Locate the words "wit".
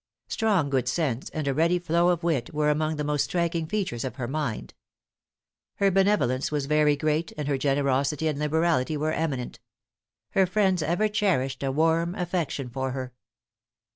2.23-2.51